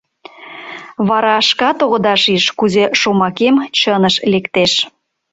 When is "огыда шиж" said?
1.85-2.45